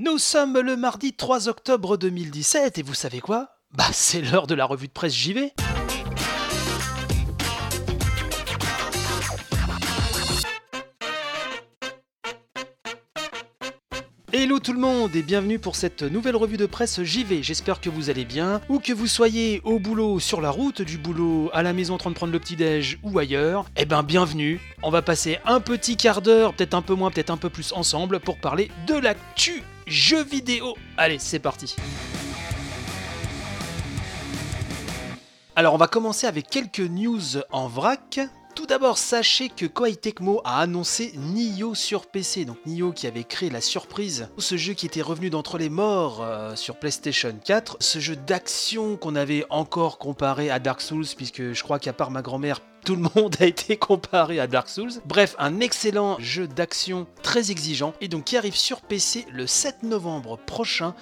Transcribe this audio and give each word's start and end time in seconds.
Nous 0.00 0.18
sommes 0.18 0.60
le 0.60 0.76
mardi 0.76 1.12
3 1.12 1.48
octobre 1.48 1.96
2017 1.96 2.78
et 2.78 2.82
vous 2.82 2.94
savez 2.94 3.18
quoi? 3.18 3.48
Bah 3.72 3.88
c'est 3.90 4.20
l'heure 4.20 4.46
de 4.46 4.54
la 4.54 4.64
revue 4.64 4.86
de 4.86 4.92
presse 4.92 5.26
vais 5.26 5.52
Hello 14.32 14.60
tout 14.60 14.72
le 14.72 14.78
monde 14.78 15.16
et 15.16 15.22
bienvenue 15.22 15.58
pour 15.58 15.74
cette 15.74 16.04
nouvelle 16.04 16.36
revue 16.36 16.56
de 16.56 16.66
presse 16.66 17.02
JV. 17.02 17.42
J'espère 17.42 17.80
que 17.80 17.90
vous 17.90 18.08
allez 18.08 18.24
bien, 18.24 18.60
ou 18.68 18.78
que 18.78 18.92
vous 18.92 19.08
soyez 19.08 19.60
au 19.64 19.80
boulot, 19.80 20.20
sur 20.20 20.40
la 20.40 20.50
route 20.50 20.80
du 20.80 20.96
boulot, 20.96 21.50
à 21.52 21.64
la 21.64 21.72
maison 21.72 21.94
en 21.94 21.98
train 21.98 22.10
de 22.10 22.14
prendre 22.14 22.32
le 22.32 22.38
petit-déj 22.38 23.00
ou 23.02 23.18
ailleurs. 23.18 23.64
Eh 23.76 23.84
ben 23.84 24.04
bienvenue. 24.04 24.60
On 24.84 24.90
va 24.90 25.02
passer 25.02 25.38
un 25.44 25.58
petit 25.58 25.96
quart 25.96 26.22
d'heure, 26.22 26.54
peut-être 26.54 26.74
un 26.74 26.82
peu 26.82 26.94
moins, 26.94 27.10
peut-être 27.10 27.30
un 27.30 27.36
peu 27.36 27.50
plus 27.50 27.72
ensemble 27.72 28.20
pour 28.20 28.38
parler 28.38 28.70
de 28.86 28.94
l'actu 28.94 29.64
jeux 29.88 30.24
vidéo. 30.24 30.74
Allez, 30.96 31.18
c'est 31.18 31.38
parti. 31.38 31.76
Alors 35.56 35.74
on 35.74 35.78
va 35.78 35.88
commencer 35.88 36.26
avec 36.26 36.48
quelques 36.48 36.78
news 36.78 37.20
en 37.50 37.66
vrac. 37.66 38.20
Tout 38.54 38.66
d'abord, 38.66 38.98
sachez 38.98 39.48
que 39.48 39.66
Koei 39.66 39.94
Tecmo 39.94 40.40
a 40.44 40.60
annoncé 40.60 41.12
Nioh 41.16 41.74
sur 41.74 42.06
PC. 42.06 42.44
Donc 42.44 42.58
Nioh 42.66 42.92
qui 42.92 43.06
avait 43.06 43.24
créé 43.24 43.50
la 43.50 43.60
surprise, 43.60 44.28
ce 44.38 44.56
jeu 44.56 44.74
qui 44.74 44.86
était 44.86 45.02
revenu 45.02 45.30
d'entre 45.30 45.58
les 45.58 45.68
morts 45.68 46.22
euh, 46.22 46.56
sur 46.56 46.76
PlayStation 46.76 47.32
4, 47.44 47.76
ce 47.80 47.98
jeu 48.00 48.16
d'action 48.16 48.96
qu'on 48.96 49.14
avait 49.14 49.44
encore 49.48 49.98
comparé 49.98 50.50
à 50.50 50.58
Dark 50.58 50.80
Souls, 50.80 51.06
puisque 51.16 51.52
je 51.52 51.62
crois 51.62 51.78
qu'à 51.78 51.92
part 51.92 52.10
ma 52.10 52.22
grand-mère, 52.22 52.60
tout 52.88 52.96
le 52.96 53.02
monde 53.14 53.36
a 53.40 53.44
été 53.44 53.76
comparé 53.76 54.40
à 54.40 54.46
Dark 54.46 54.66
Souls. 54.66 55.02
Bref, 55.04 55.36
un 55.38 55.60
excellent 55.60 56.16
jeu 56.20 56.48
d'action 56.48 57.06
très 57.22 57.50
exigeant 57.50 57.92
et 58.00 58.08
donc 58.08 58.24
qui 58.24 58.38
arrive 58.38 58.56
sur 58.56 58.80
PC 58.80 59.26
le 59.30 59.46
7 59.46 59.82
novembre 59.82 60.38
prochain 60.38 60.94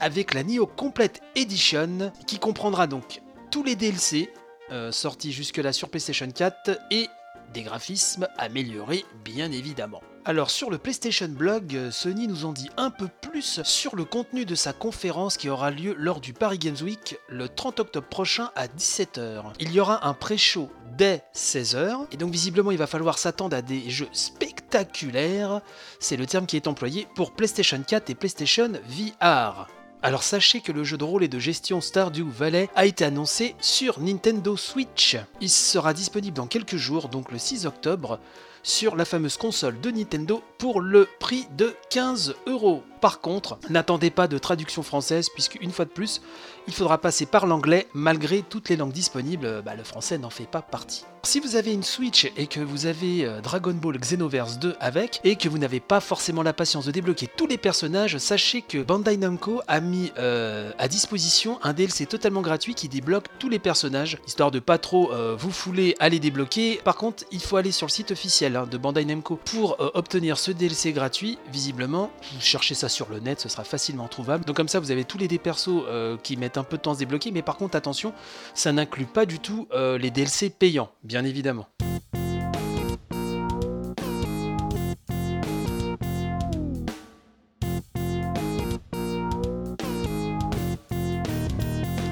avec 0.00 0.34
la 0.34 0.42
Nioh 0.42 0.66
Complete 0.66 1.22
Edition 1.36 2.12
qui 2.26 2.38
comprendra 2.38 2.86
donc 2.86 3.22
tous 3.50 3.62
les 3.62 3.74
DLC 3.74 4.30
euh, 4.70 4.92
sorti 4.92 5.32
jusque-là 5.32 5.72
sur 5.72 5.88
PlayStation 5.88 6.30
4 6.30 6.78
et 6.90 7.08
des 7.54 7.62
graphismes 7.62 8.28
améliorés 8.36 9.06
bien 9.24 9.50
évidemment. 9.50 10.02
Alors 10.26 10.50
sur 10.50 10.68
le 10.68 10.76
PlayStation 10.76 11.28
Blog, 11.28 11.74
euh, 11.74 11.90
Sony 11.90 12.28
nous 12.28 12.44
en 12.44 12.52
dit 12.52 12.68
un 12.76 12.90
peu 12.90 13.08
plus 13.22 13.62
sur 13.62 13.96
le 13.96 14.04
contenu 14.04 14.44
de 14.44 14.54
sa 14.54 14.74
conférence 14.74 15.38
qui 15.38 15.48
aura 15.48 15.70
lieu 15.70 15.94
lors 15.96 16.20
du 16.20 16.34
Paris 16.34 16.58
Games 16.58 16.76
Week 16.82 17.18
le 17.28 17.48
30 17.48 17.80
octobre 17.80 18.06
prochain 18.06 18.50
à 18.54 18.66
17h. 18.66 19.44
Il 19.60 19.72
y 19.72 19.80
aura 19.80 20.06
un 20.06 20.12
pré-show 20.12 20.68
dès 20.98 21.22
16h 21.34 22.08
et 22.12 22.18
donc 22.18 22.32
visiblement 22.32 22.70
il 22.70 22.76
va 22.76 22.86
falloir 22.86 23.16
s'attendre 23.16 23.56
à 23.56 23.62
des 23.62 23.88
jeux 23.88 24.10
spectaculaires, 24.12 25.62
c'est 26.00 26.18
le 26.18 26.26
terme 26.26 26.44
qui 26.44 26.56
est 26.56 26.66
employé 26.66 27.08
pour 27.14 27.32
PlayStation 27.32 27.82
4 27.82 28.10
et 28.10 28.14
PlayStation 28.14 28.72
VR. 28.88 29.68
Alors 30.02 30.22
sachez 30.22 30.60
que 30.60 30.72
le 30.72 30.84
jeu 30.84 30.98
de 30.98 31.04
rôle 31.04 31.24
et 31.24 31.28
de 31.28 31.38
gestion 31.38 31.80
Stardew 31.80 32.28
Valley 32.28 32.68
a 32.74 32.84
été 32.84 33.04
annoncé 33.04 33.54
sur 33.60 34.00
Nintendo 34.00 34.56
Switch. 34.56 35.16
Il 35.40 35.50
sera 35.50 35.94
disponible 35.94 36.36
dans 36.36 36.46
quelques 36.46 36.76
jours, 36.76 37.08
donc 37.08 37.30
le 37.32 37.38
6 37.38 37.66
octobre, 37.66 38.18
sur 38.62 38.96
la 38.96 39.04
fameuse 39.04 39.36
console 39.36 39.80
de 39.80 39.90
Nintendo 39.90 40.42
pour 40.58 40.80
le 40.80 41.08
prix 41.18 41.46
de 41.56 41.74
15 41.90 42.34
euros. 42.46 42.82
Par 43.00 43.20
contre, 43.20 43.58
n'attendez 43.70 44.10
pas 44.10 44.28
de 44.28 44.36
traduction 44.36 44.82
française 44.82 45.28
puisque 45.32 45.56
une 45.62 45.72
fois 45.72 45.86
de 45.86 45.90
plus, 45.90 46.20
il 46.68 46.74
faudra 46.74 46.98
passer 46.98 47.24
par 47.24 47.46
l'anglais 47.46 47.88
malgré 47.94 48.42
toutes 48.42 48.68
les 48.68 48.76
langues 48.76 48.92
disponibles, 48.92 49.62
bah, 49.64 49.74
le 49.74 49.84
français 49.84 50.18
n'en 50.18 50.30
fait 50.30 50.46
pas 50.46 50.60
partie. 50.60 51.04
Si 51.22 51.38
vous 51.38 51.56
avez 51.56 51.72
une 51.72 51.82
Switch 51.82 52.30
et 52.36 52.46
que 52.46 52.60
vous 52.60 52.86
avez 52.86 53.24
euh, 53.24 53.40
Dragon 53.42 53.74
Ball 53.74 53.98
Xenoverse 53.98 54.58
2 54.58 54.76
avec 54.80 55.20
et 55.22 55.36
que 55.36 55.48
vous 55.50 55.58
n'avez 55.58 55.80
pas 55.80 56.00
forcément 56.00 56.42
la 56.42 56.54
patience 56.54 56.86
de 56.86 56.90
débloquer 56.90 57.26
tous 57.26 57.46
les 57.46 57.58
personnages, 57.58 58.16
sachez 58.18 58.62
que 58.62 58.78
Bandai 58.78 59.18
Namco 59.18 59.60
a 59.68 59.80
mis 59.80 60.12
euh, 60.18 60.72
à 60.78 60.88
disposition 60.88 61.58
un 61.62 61.74
DLC 61.74 62.06
totalement 62.06 62.40
gratuit 62.40 62.74
qui 62.74 62.88
débloque 62.88 63.26
tous 63.38 63.50
les 63.50 63.58
personnages, 63.58 64.18
histoire 64.26 64.50
de 64.50 64.60
pas 64.60 64.78
trop 64.78 65.12
euh, 65.12 65.36
vous 65.38 65.50
fouler 65.50 65.94
à 66.00 66.08
les 66.08 66.20
débloquer. 66.20 66.80
Par 66.84 66.96
contre, 66.96 67.24
il 67.32 67.40
faut 67.40 67.56
aller 67.56 67.72
sur 67.72 67.86
le 67.86 67.92
site 67.92 68.12
officiel 68.12 68.49
hein, 68.56 68.66
de 68.70 68.76
Bandai 68.78 69.04
Namco 69.04 69.36
pour 69.36 69.76
obtenir 69.94 70.38
ce 70.38 70.50
DLC 70.50 70.92
gratuit. 70.92 71.38
Visiblement, 71.52 72.10
vous 72.32 72.40
cherchez 72.40 72.74
ça 72.74 72.88
sur 72.88 73.08
le 73.08 73.20
net, 73.20 73.40
ce 73.40 73.48
sera 73.48 73.64
facilement 73.64 74.08
trouvable. 74.08 74.44
Donc 74.44 74.56
comme 74.56 74.68
ça, 74.68 74.80
vous 74.80 74.90
avez 74.90 75.04
tous 75.04 75.18
les 75.18 75.28
des 75.28 75.38
persos 75.38 75.82
qui 76.22 76.36
mettent 76.36 76.58
un 76.58 76.64
peu 76.64 76.76
de 76.76 76.82
temps 76.82 76.92
à 76.92 76.94
se 76.94 76.98
débloquer, 77.00 77.30
mais 77.30 77.42
par 77.42 77.56
contre, 77.56 77.76
attention, 77.76 78.12
ça 78.54 78.72
n'inclut 78.72 79.06
pas 79.06 79.26
du 79.26 79.38
tout 79.38 79.68
les 79.72 80.10
DLC 80.10 80.50
payants, 80.50 80.90
bien 81.04 81.24
évidemment. 81.24 81.66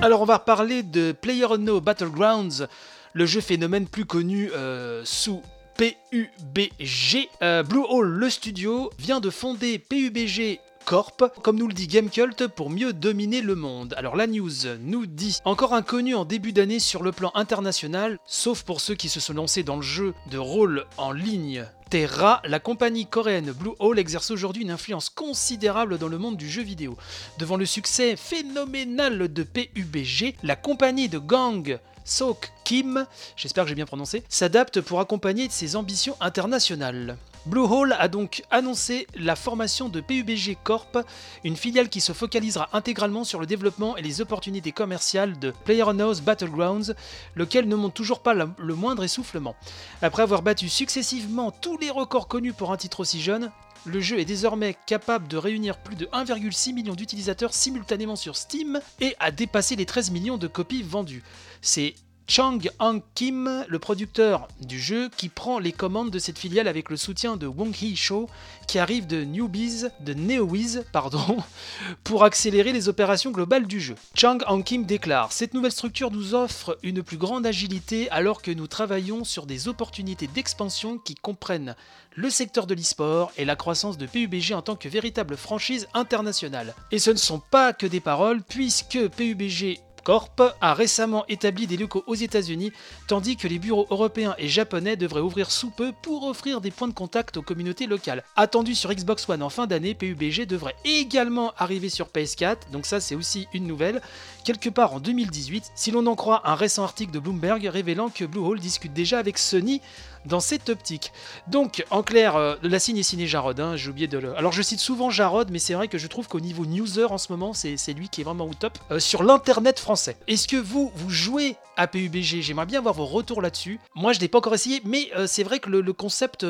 Alors 0.00 0.22
on 0.22 0.24
va 0.24 0.38
parler 0.38 0.84
de 0.84 1.10
PlayerUnknown 1.10 1.80
Battlegrounds, 1.80 2.68
le 3.14 3.26
jeu 3.26 3.40
phénomène 3.40 3.88
plus 3.88 4.04
connu 4.04 4.48
euh, 4.52 5.02
sous 5.04 5.42
PUBG. 5.78 7.28
Euh, 7.40 7.62
Blue 7.62 7.84
Hole, 7.88 8.08
le 8.08 8.30
studio, 8.30 8.90
vient 8.98 9.20
de 9.20 9.30
fonder 9.30 9.78
PUBG 9.78 10.58
Corp, 10.84 11.22
comme 11.42 11.56
nous 11.56 11.68
le 11.68 11.72
dit 11.72 11.86
Gamecult, 11.86 12.48
pour 12.48 12.68
mieux 12.68 12.92
dominer 12.92 13.42
le 13.42 13.54
monde. 13.54 13.94
Alors 13.96 14.16
la 14.16 14.26
news 14.26 14.50
nous 14.80 15.06
dit 15.06 15.38
encore 15.44 15.74
inconnu 15.74 16.16
en 16.16 16.24
début 16.24 16.52
d'année 16.52 16.80
sur 16.80 17.04
le 17.04 17.12
plan 17.12 17.30
international, 17.36 18.18
sauf 18.26 18.64
pour 18.64 18.80
ceux 18.80 18.96
qui 18.96 19.08
se 19.08 19.20
sont 19.20 19.34
lancés 19.34 19.62
dans 19.62 19.76
le 19.76 19.82
jeu 19.82 20.14
de 20.32 20.38
rôle 20.38 20.84
en 20.96 21.12
ligne. 21.12 21.64
Terra, 21.90 22.42
la 22.44 22.58
compagnie 22.58 23.06
coréenne 23.06 23.52
Blue 23.52 23.74
Hole 23.78 24.00
exerce 24.00 24.32
aujourd'hui 24.32 24.64
une 24.64 24.72
influence 24.72 25.10
considérable 25.10 25.98
dans 25.98 26.08
le 26.08 26.18
monde 26.18 26.36
du 26.36 26.50
jeu 26.50 26.62
vidéo. 26.62 26.96
Devant 27.38 27.56
le 27.56 27.66
succès 27.66 28.16
phénoménal 28.16 29.32
de 29.32 29.42
PUBG, 29.44 30.34
la 30.42 30.56
compagnie 30.56 31.08
de 31.08 31.18
gang 31.18 31.78
Sok 32.08 32.52
Kim, 32.64 33.06
j'espère 33.36 33.64
que 33.64 33.68
j'ai 33.68 33.74
bien 33.74 33.84
prononcé, 33.84 34.24
s'adapte 34.30 34.80
pour 34.80 34.98
accompagner 35.00 35.48
ses 35.50 35.76
ambitions 35.76 36.16
internationales. 36.20 37.18
Bluehole 37.44 37.94
a 37.98 38.08
donc 38.08 38.44
annoncé 38.50 39.06
la 39.14 39.36
formation 39.36 39.90
de 39.90 40.00
PUBG 40.00 40.56
Corp, 40.64 40.98
une 41.44 41.56
filiale 41.56 41.90
qui 41.90 42.00
se 42.00 42.12
focalisera 42.12 42.70
intégralement 42.72 43.24
sur 43.24 43.40
le 43.40 43.46
développement 43.46 43.96
et 43.98 44.02
les 44.02 44.22
opportunités 44.22 44.72
commerciales 44.72 45.38
de 45.38 45.52
PlayerUnknown's 45.64 46.22
Battlegrounds, 46.22 46.94
lequel 47.36 47.68
ne 47.68 47.76
montre 47.76 47.94
toujours 47.94 48.20
pas 48.20 48.34
le 48.34 48.74
moindre 48.74 49.04
essoufflement. 49.04 49.54
Après 50.00 50.22
avoir 50.22 50.42
battu 50.42 50.70
successivement 50.70 51.50
tous 51.50 51.76
les 51.76 51.90
records 51.90 52.28
connus 52.28 52.54
pour 52.54 52.72
un 52.72 52.78
titre 52.78 53.00
aussi 53.00 53.20
jeune, 53.20 53.50
le 53.88 54.00
jeu 54.00 54.18
est 54.18 54.24
désormais 54.24 54.76
capable 54.86 55.28
de 55.28 55.36
réunir 55.36 55.78
plus 55.78 55.96
de 55.96 56.06
1,6 56.06 56.74
million 56.74 56.94
d'utilisateurs 56.94 57.54
simultanément 57.54 58.16
sur 58.16 58.36
Steam 58.36 58.80
et 59.00 59.16
a 59.18 59.30
dépassé 59.30 59.76
les 59.76 59.86
13 59.86 60.10
millions 60.10 60.36
de 60.36 60.46
copies 60.46 60.82
vendues. 60.82 61.22
C'est 61.62 61.94
Chang 62.30 62.58
Hang 62.78 63.00
Kim, 63.14 63.64
le 63.66 63.78
producteur 63.78 64.48
du 64.60 64.78
jeu, 64.78 65.08
qui 65.16 65.30
prend 65.30 65.58
les 65.58 65.72
commandes 65.72 66.10
de 66.10 66.18
cette 66.18 66.38
filiale 66.38 66.68
avec 66.68 66.90
le 66.90 66.98
soutien 66.98 67.38
de 67.38 67.46
Wong 67.46 67.74
Hee 67.80 67.96
Cho, 67.96 68.28
qui 68.66 68.78
arrive 68.78 69.06
de 69.06 69.24
Newbies, 69.24 69.86
de 70.00 70.12
NeoWiz, 70.12 70.84
pardon, 70.92 71.38
pour 72.04 72.24
accélérer 72.24 72.74
les 72.74 72.90
opérations 72.90 73.30
globales 73.30 73.66
du 73.66 73.80
jeu. 73.80 73.94
Chang 74.14 74.40
Hang 74.46 74.62
Kim 74.62 74.84
déclare 74.84 75.32
Cette 75.32 75.54
nouvelle 75.54 75.72
structure 75.72 76.10
nous 76.10 76.34
offre 76.34 76.78
une 76.82 77.02
plus 77.02 77.16
grande 77.16 77.46
agilité 77.46 78.10
alors 78.10 78.42
que 78.42 78.50
nous 78.50 78.66
travaillons 78.66 79.24
sur 79.24 79.46
des 79.46 79.66
opportunités 79.66 80.26
d'expansion 80.26 80.98
qui 80.98 81.14
comprennent 81.14 81.76
le 82.14 82.28
secteur 82.28 82.66
de 82.66 82.74
l'e-sport 82.74 83.32
et 83.38 83.46
la 83.46 83.56
croissance 83.56 83.96
de 83.96 84.04
PUBG 84.04 84.52
en 84.52 84.60
tant 84.60 84.76
que 84.76 84.90
véritable 84.90 85.38
franchise 85.38 85.88
internationale. 85.94 86.74
Et 86.92 86.98
ce 86.98 87.10
ne 87.10 87.16
sont 87.16 87.40
pas 87.40 87.72
que 87.72 87.86
des 87.86 88.00
paroles, 88.00 88.42
puisque 88.42 89.08
PUBG 89.08 89.80
Corp 90.08 90.40
a 90.62 90.72
récemment 90.72 91.26
établi 91.28 91.66
des 91.66 91.76
locaux 91.76 92.02
aux 92.06 92.14
États-Unis, 92.14 92.72
tandis 93.08 93.36
que 93.36 93.46
les 93.46 93.58
bureaux 93.58 93.86
européens 93.90 94.34
et 94.38 94.48
japonais 94.48 94.96
devraient 94.96 95.20
ouvrir 95.20 95.50
sous 95.50 95.68
peu 95.68 95.92
pour 96.00 96.24
offrir 96.24 96.62
des 96.62 96.70
points 96.70 96.88
de 96.88 96.94
contact 96.94 97.36
aux 97.36 97.42
communautés 97.42 97.86
locales. 97.86 98.24
Attendu 98.34 98.74
sur 98.74 98.90
Xbox 98.90 99.28
One 99.28 99.42
en 99.42 99.50
fin 99.50 99.66
d'année, 99.66 99.92
PUBG 99.92 100.46
devrait 100.46 100.76
également 100.86 101.52
arriver 101.58 101.90
sur 101.90 102.06
PS4, 102.06 102.70
donc 102.72 102.86
ça 102.86 103.00
c'est 103.00 103.16
aussi 103.16 103.48
une 103.52 103.66
nouvelle, 103.66 104.00
quelque 104.46 104.70
part 104.70 104.94
en 104.94 105.00
2018, 105.00 105.72
si 105.74 105.90
l'on 105.90 106.06
en 106.06 106.14
croit 106.14 106.40
un 106.48 106.54
récent 106.54 106.84
article 106.84 107.12
de 107.12 107.18
Bloomberg 107.18 107.66
révélant 107.66 108.08
que 108.08 108.24
Bluehole 108.24 108.60
discute 108.60 108.94
déjà 108.94 109.18
avec 109.18 109.36
Sony 109.36 109.82
dans 110.26 110.40
cette 110.40 110.68
optique. 110.68 111.12
Donc, 111.46 111.84
en 111.90 112.02
clair, 112.02 112.36
euh, 112.36 112.56
la 112.62 112.78
signe 112.78 112.98
est 112.98 113.02
signé 113.02 113.26
Jarod. 113.26 113.58
Hein, 113.60 113.76
j'ai 113.76 113.90
oublié 113.90 114.06
de 114.06 114.18
le. 114.18 114.36
Alors, 114.36 114.52
je 114.52 114.62
cite 114.62 114.80
souvent 114.80 115.10
Jarod, 115.10 115.50
mais 115.50 115.58
c'est 115.58 115.74
vrai 115.74 115.88
que 115.88 115.98
je 115.98 116.06
trouve 116.06 116.28
qu'au 116.28 116.40
niveau 116.40 116.66
newser 116.66 117.04
en 117.04 117.18
ce 117.18 117.32
moment, 117.32 117.52
c'est 117.52 117.92
lui 117.92 118.08
qui 118.08 118.20
est 118.20 118.24
vraiment 118.24 118.46
au 118.46 118.54
top 118.54 118.78
euh, 118.90 118.98
sur 118.98 119.22
l'internet 119.22 119.78
français. 119.78 120.16
Est-ce 120.26 120.48
que 120.48 120.56
vous, 120.56 120.92
vous 120.94 121.10
jouez 121.10 121.56
à 121.76 121.86
PUBG 121.86 122.40
J'aimerais 122.40 122.66
bien 122.66 122.80
avoir 122.80 122.94
vos 122.94 123.06
retours 123.06 123.40
là-dessus. 123.40 123.80
Moi, 123.94 124.12
je 124.12 124.20
l'ai 124.20 124.28
pas 124.28 124.38
encore 124.38 124.54
essayé, 124.54 124.82
mais 124.84 125.10
euh, 125.16 125.26
c'est 125.26 125.44
vrai 125.44 125.60
que 125.60 125.70
le, 125.70 125.92
concept 125.92 126.46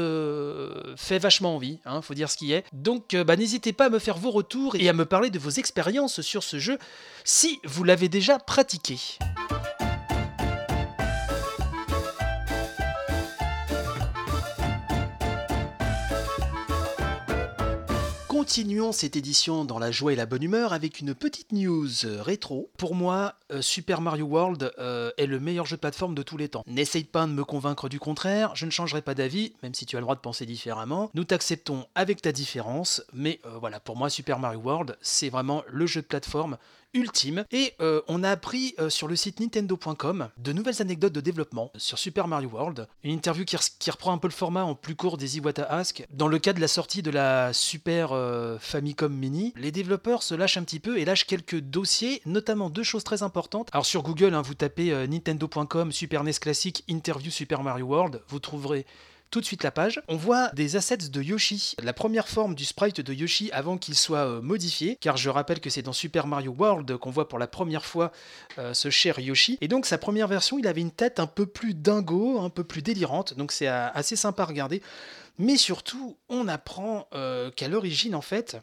fait 0.96 1.18
vachement 1.18 1.54
envie. 1.54 1.78
Hein, 1.84 2.02
faut 2.02 2.14
dire 2.14 2.30
ce 2.30 2.36
qui 2.36 2.52
est. 2.52 2.64
Donc, 2.72 3.14
bah, 3.14 3.36
n'hésitez 3.36 3.72
pas 3.72 3.86
à 3.86 3.88
me 3.88 3.98
faire 3.98 4.18
vos 4.18 4.30
retours 4.30 4.74
et 4.76 4.88
à 4.88 4.92
me 4.92 5.04
parler 5.04 5.30
de 5.30 5.38
vos 5.38 5.50
expériences 5.50 6.20
sur 6.20 6.42
ce 6.42 6.58
jeu 6.58 6.78
si 7.24 7.60
vous 7.64 7.84
l'avez 7.84 8.08
déjà 8.08 8.38
pratiqué. 8.38 8.98
Continuons 18.48 18.92
cette 18.92 19.14
édition 19.14 19.66
dans 19.66 19.78
la 19.78 19.90
joie 19.90 20.14
et 20.14 20.16
la 20.16 20.24
bonne 20.24 20.42
humeur 20.42 20.72
avec 20.72 21.00
une 21.00 21.14
petite 21.14 21.52
news 21.52 21.86
rétro. 22.20 22.70
Pour 22.78 22.94
moi, 22.94 23.34
euh, 23.52 23.60
Super 23.60 24.00
Mario 24.00 24.24
World 24.24 24.72
euh, 24.78 25.10
est 25.18 25.26
le 25.26 25.38
meilleur 25.38 25.66
jeu 25.66 25.76
de 25.76 25.82
plateforme 25.82 26.14
de 26.14 26.22
tous 26.22 26.38
les 26.38 26.48
temps. 26.48 26.64
N'essaye 26.66 27.04
pas 27.04 27.26
de 27.26 27.32
me 27.32 27.44
convaincre 27.44 27.90
du 27.90 28.00
contraire, 28.00 28.56
je 28.56 28.64
ne 28.64 28.70
changerai 28.70 29.02
pas 29.02 29.14
d'avis, 29.14 29.52
même 29.62 29.74
si 29.74 29.84
tu 29.84 29.96
as 29.96 29.98
le 29.98 30.04
droit 30.04 30.14
de 30.14 30.20
penser 30.20 30.46
différemment. 30.46 31.10
Nous 31.12 31.24
t'acceptons 31.24 31.88
avec 31.94 32.22
ta 32.22 32.32
différence, 32.32 33.02
mais 33.12 33.38
euh, 33.44 33.58
voilà, 33.60 33.80
pour 33.80 33.98
moi, 33.98 34.08
Super 34.08 34.38
Mario 34.38 34.60
World, 34.60 34.96
c'est 35.02 35.28
vraiment 35.28 35.62
le 35.68 35.84
jeu 35.84 36.00
de 36.00 36.06
plateforme 36.06 36.56
ultime. 36.94 37.44
Et 37.50 37.74
euh, 37.80 38.00
on 38.08 38.22
a 38.22 38.30
appris 38.30 38.74
euh, 38.78 38.90
sur 38.90 39.08
le 39.08 39.16
site 39.16 39.40
nintendo.com 39.40 40.28
de 40.36 40.52
nouvelles 40.52 40.80
anecdotes 40.80 41.12
de 41.12 41.20
développement 41.20 41.70
sur 41.76 41.98
Super 41.98 42.28
Mario 42.28 42.48
World. 42.50 42.88
Une 43.04 43.12
interview 43.12 43.44
qui, 43.44 43.90
reprend 43.90 44.12
un 44.12 44.18
peu 44.18 44.28
le 44.28 44.32
format 44.32 44.64
en 44.64 44.74
plus 44.74 44.94
court 44.94 45.16
des 45.16 45.36
Iwata 45.36 45.64
Ask. 45.64 46.06
Dans 46.10 46.28
le 46.28 46.38
cas 46.38 46.52
de 46.52 46.60
la 46.60 46.68
sortie 46.68 47.02
de 47.02 47.10
la 47.10 47.52
Super 47.52 48.12
euh, 48.12 48.58
Famicom 48.58 49.12
Mini, 49.12 49.52
les 49.56 49.72
développeurs 49.72 50.22
se 50.22 50.34
lâchent 50.34 50.56
un 50.56 50.64
petit 50.64 50.80
peu 50.80 50.98
et 50.98 51.04
lâchent 51.04 51.26
quelques 51.26 51.60
dossiers, 51.60 52.22
notamment 52.26 52.70
deux 52.70 52.82
choses 52.82 53.04
très 53.04 53.22
importantes. 53.22 53.68
Alors 53.72 53.86
sur 53.86 54.02
Google, 54.02 54.34
hein, 54.34 54.42
vous 54.42 54.54
tapez 54.54 55.06
nintendo.com 55.08 55.92
Super 55.92 56.24
NES 56.24 56.32
Classic 56.40 56.84
Interview 56.88 57.30
Super 57.30 57.62
Mario 57.62 57.86
World, 57.86 58.22
vous 58.28 58.38
trouverez 58.38 58.86
tout 59.30 59.40
de 59.40 59.44
suite 59.44 59.62
la 59.62 59.70
page. 59.70 60.00
On 60.08 60.16
voit 60.16 60.48
des 60.50 60.76
assets 60.76 60.96
de 60.96 61.22
Yoshi, 61.22 61.74
la 61.82 61.92
première 61.92 62.28
forme 62.28 62.54
du 62.54 62.64
sprite 62.64 63.00
de 63.00 63.12
Yoshi 63.12 63.50
avant 63.52 63.78
qu'il 63.78 63.94
soit 63.94 64.26
euh, 64.26 64.40
modifié, 64.40 64.96
car 65.00 65.16
je 65.16 65.30
rappelle 65.30 65.60
que 65.60 65.70
c'est 65.70 65.82
dans 65.82 65.92
Super 65.92 66.26
Mario 66.26 66.54
World 66.56 66.96
qu'on 66.96 67.10
voit 67.10 67.28
pour 67.28 67.38
la 67.38 67.46
première 67.46 67.84
fois 67.84 68.12
euh, 68.58 68.74
ce 68.74 68.90
cher 68.90 69.18
Yoshi. 69.18 69.58
Et 69.60 69.68
donc 69.68 69.86
sa 69.86 69.98
première 69.98 70.28
version, 70.28 70.58
il 70.58 70.66
avait 70.66 70.80
une 70.80 70.90
tête 70.90 71.20
un 71.20 71.26
peu 71.26 71.46
plus 71.46 71.74
dingo, 71.74 72.40
un 72.40 72.50
peu 72.50 72.64
plus 72.64 72.82
délirante, 72.82 73.34
donc 73.34 73.52
c'est 73.52 73.68
euh, 73.68 73.88
assez 73.92 74.16
sympa 74.16 74.42
à 74.42 74.46
regarder. 74.46 74.82
Mais 75.38 75.56
surtout, 75.56 76.16
on 76.28 76.48
apprend 76.48 77.08
qu'à 77.54 77.68
l'origine, 77.68 78.16
en 78.16 78.20
fait, 78.20 78.56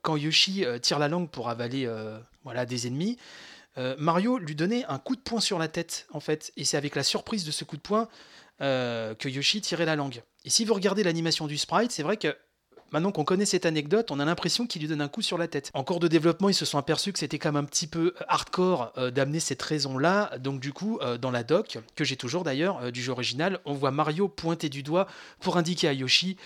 quand 0.00 0.16
Yoshi 0.16 0.64
tire 0.80 0.98
la 0.98 1.08
langue 1.08 1.28
pour 1.28 1.50
avaler 1.50 1.86
voilà, 2.42 2.64
des 2.64 2.86
ennemis, 2.86 3.18
Mario 3.76 4.38
lui 4.38 4.56
donnait 4.56 4.84
un 4.86 4.98
coup 4.98 5.14
de 5.14 5.20
poing 5.20 5.40
sur 5.40 5.58
la 5.58 5.68
tête, 5.68 6.06
en 6.12 6.18
fait. 6.18 6.52
Et 6.56 6.64
c'est 6.64 6.76
avec 6.76 6.96
la 6.96 7.04
surprise 7.04 7.44
de 7.44 7.52
ce 7.52 7.62
coup 7.62 7.76
de 7.76 7.82
poing 7.82 8.08
euh, 8.60 9.14
que 9.14 9.28
Yoshi 9.28 9.60
tirait 9.60 9.84
la 9.84 9.94
langue. 9.94 10.22
Et 10.44 10.50
si 10.50 10.64
vous 10.64 10.74
regardez 10.74 11.04
l'animation 11.04 11.46
du 11.46 11.56
sprite, 11.56 11.92
c'est 11.92 12.02
vrai 12.02 12.16
que 12.16 12.36
Maintenant 12.92 13.12
qu'on 13.12 13.24
connaît 13.24 13.44
cette 13.44 13.66
anecdote, 13.66 14.10
on 14.10 14.18
a 14.18 14.24
l'impression 14.24 14.66
qu'il 14.66 14.80
lui 14.80 14.88
donne 14.88 15.00
un 15.00 15.08
coup 15.08 15.22
sur 15.22 15.36
la 15.36 15.46
tête. 15.46 15.70
En 15.74 15.84
cours 15.84 16.00
de 16.00 16.08
développement, 16.08 16.48
ils 16.48 16.54
se 16.54 16.64
sont 16.64 16.78
aperçus 16.78 17.12
que 17.12 17.18
c'était 17.18 17.38
quand 17.38 17.52
même 17.52 17.64
un 17.64 17.66
petit 17.66 17.86
peu 17.86 18.14
hardcore 18.28 18.92
euh, 18.96 19.10
d'amener 19.10 19.40
cette 19.40 19.62
raison-là. 19.62 20.30
Donc 20.38 20.60
du 20.60 20.72
coup, 20.72 20.98
euh, 21.02 21.18
dans 21.18 21.30
la 21.30 21.42
doc, 21.42 21.78
que 21.96 22.04
j'ai 22.04 22.16
toujours 22.16 22.44
d'ailleurs 22.44 22.90
du 22.92 23.02
jeu 23.02 23.12
original, 23.12 23.60
on 23.64 23.74
voit 23.74 23.90
Mario 23.90 24.28
pointer 24.28 24.68
du 24.68 24.82
doigt 24.82 25.06
pour 25.40 25.56
indiquer 25.56 25.88
à 25.88 25.92
Yoshi 25.92 26.36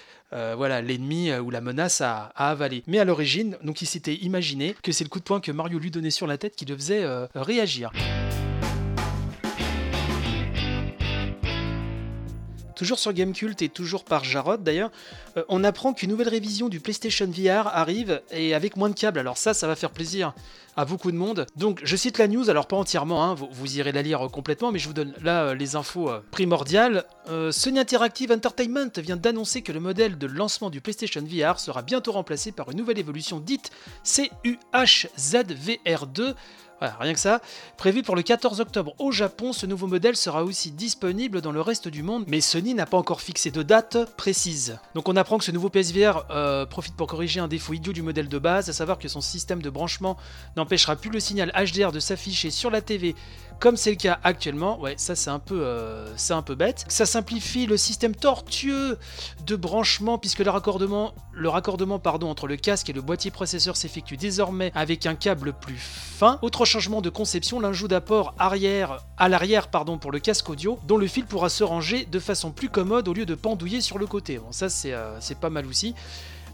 voilà 0.56 0.80
l'ennemi 0.80 1.30
ou 1.30 1.50
la 1.50 1.60
menace 1.60 2.00
à, 2.00 2.32
avaler. 2.36 2.82
Mais 2.86 2.98
à 2.98 3.04
l'origine, 3.04 3.58
donc 3.62 3.82
il 3.82 3.86
s'était 3.86 4.14
imaginé 4.14 4.74
que 4.82 4.90
c'est 4.90 5.04
le 5.04 5.10
coup 5.10 5.18
de 5.18 5.24
poing 5.24 5.40
que 5.40 5.52
Mario 5.52 5.78
lui 5.78 5.90
donnait 5.90 6.10
sur 6.10 6.26
la 6.26 6.38
tête 6.38 6.56
qui 6.56 6.64
le 6.64 6.74
faisait 6.74 7.04
réagir. 7.34 7.92
Toujours 12.82 12.98
sur 12.98 13.12
Gamecult 13.12 13.62
et 13.62 13.68
toujours 13.68 14.02
par 14.02 14.24
Jarod 14.24 14.64
d'ailleurs, 14.64 14.90
euh, 15.36 15.44
on 15.48 15.62
apprend 15.62 15.92
qu'une 15.92 16.10
nouvelle 16.10 16.28
révision 16.28 16.68
du 16.68 16.80
PlayStation 16.80 17.30
VR 17.30 17.68
arrive 17.68 18.20
et 18.32 18.56
avec 18.56 18.76
moins 18.76 18.88
de 18.88 18.94
câbles. 18.96 19.20
Alors 19.20 19.38
ça, 19.38 19.54
ça 19.54 19.68
va 19.68 19.76
faire 19.76 19.92
plaisir 19.92 20.34
à 20.76 20.84
beaucoup 20.84 21.10
de 21.12 21.16
monde. 21.16 21.46
Donc 21.56 21.80
je 21.84 21.96
cite 21.96 22.18
la 22.18 22.28
news, 22.28 22.50
alors 22.50 22.66
pas 22.66 22.76
entièrement, 22.76 23.24
hein, 23.24 23.34
vous, 23.34 23.76
irez 23.76 23.92
la 23.92 24.02
lire 24.02 24.28
complètement, 24.32 24.72
mais 24.72 24.78
je 24.78 24.88
vous 24.88 24.94
donne 24.94 25.14
là 25.22 25.44
euh, 25.44 25.54
les 25.54 25.76
infos 25.76 26.10
euh, 26.10 26.20
primordiales. 26.30 27.04
Sony 27.50 27.78
Interactive 27.78 28.32
Entertainment 28.32 28.90
vient 28.96 29.16
d'annoncer 29.16 29.62
que 29.62 29.70
le 29.70 29.78
modèle 29.78 30.18
de 30.18 30.26
lancement 30.26 30.70
du 30.70 30.80
PlayStation 30.80 31.22
VR 31.22 31.60
sera 31.60 31.82
bientôt 31.82 32.10
remplacé 32.12 32.50
par 32.50 32.68
une 32.70 32.78
nouvelle 32.78 32.98
évolution 32.98 33.38
dite 33.38 33.70
CUHZVR2 34.04 36.34
rien 36.98 37.14
que 37.14 37.20
ça. 37.20 37.40
Prévu 37.76 38.02
pour 38.02 38.16
le 38.16 38.22
14 38.22 38.60
octobre 38.60 38.94
au 38.98 39.12
Japon, 39.12 39.52
ce 39.52 39.66
nouveau 39.66 39.86
modèle 39.86 40.16
sera 40.16 40.44
aussi 40.44 40.70
disponible 40.70 41.40
dans 41.40 41.52
le 41.52 41.60
reste 41.60 41.88
du 41.88 42.02
monde, 42.02 42.24
mais 42.26 42.40
Sony 42.40 42.74
n'a 42.74 42.86
pas 42.86 42.96
encore 42.96 43.20
fixé 43.20 43.50
de 43.50 43.62
date 43.62 43.98
précise. 44.16 44.78
Donc 44.94 45.08
on 45.08 45.16
apprend 45.16 45.38
que 45.38 45.44
ce 45.44 45.52
nouveau 45.52 45.68
PSVR 45.68 46.26
euh, 46.30 46.66
profite 46.66 46.96
pour 46.96 47.06
corriger 47.06 47.40
un 47.40 47.48
défaut 47.48 47.74
idiot 47.74 47.92
du 47.92 48.02
modèle 48.02 48.28
de 48.28 48.38
base, 48.38 48.68
à 48.68 48.72
savoir 48.72 48.98
que 48.98 49.08
son 49.08 49.20
système 49.20 49.62
de 49.62 49.70
branchement 49.70 50.16
n'empêchera 50.62 50.96
plus 50.96 51.10
le 51.10 51.20
signal 51.20 51.52
HDR 51.54 51.92
de 51.92 52.00
s'afficher 52.00 52.50
sur 52.50 52.70
la 52.70 52.80
TV 52.80 53.14
comme 53.62 53.76
c'est 53.76 53.90
le 53.90 53.96
cas 53.96 54.18
actuellement, 54.24 54.80
ouais, 54.80 54.94
ça 54.96 55.14
c'est 55.14 55.30
un 55.30 55.38
peu, 55.38 55.60
euh, 55.62 56.08
un 56.30 56.42
peu 56.42 56.56
bête. 56.56 56.84
Ça 56.88 57.06
simplifie 57.06 57.66
le 57.66 57.76
système 57.76 58.12
tortueux 58.12 58.98
de 59.46 59.54
branchement 59.54 60.18
puisque 60.18 60.40
le 60.40 60.50
raccordement, 60.50 61.14
le 61.32 61.48
raccordement 61.48 62.00
pardon, 62.00 62.28
entre 62.28 62.48
le 62.48 62.56
casque 62.56 62.90
et 62.90 62.92
le 62.92 63.02
boîtier 63.02 63.30
processeur 63.30 63.76
s'effectue 63.76 64.16
désormais 64.16 64.72
avec 64.74 65.06
un 65.06 65.14
câble 65.14 65.52
plus 65.52 65.78
fin. 65.78 66.40
Autre 66.42 66.64
changement 66.64 67.02
de 67.02 67.08
conception, 67.08 67.60
l'ajout 67.60 67.86
d'apport 67.86 68.34
arrière 68.36 69.04
à 69.16 69.28
l'arrière 69.28 69.68
pardon 69.68 69.96
pour 69.96 70.10
le 70.10 70.18
casque 70.18 70.50
audio, 70.50 70.80
dont 70.88 70.96
le 70.96 71.06
fil 71.06 71.24
pourra 71.24 71.48
se 71.48 71.62
ranger 71.62 72.04
de 72.04 72.18
façon 72.18 72.50
plus 72.50 72.68
commode 72.68 73.06
au 73.06 73.12
lieu 73.12 73.26
de 73.26 73.36
pendouiller 73.36 73.80
sur 73.80 73.96
le 73.96 74.08
côté. 74.08 74.38
Bon, 74.38 74.50
ça 74.50 74.68
c'est, 74.68 74.92
euh, 74.92 75.20
c'est 75.20 75.38
pas 75.38 75.50
mal 75.50 75.66
aussi. 75.66 75.94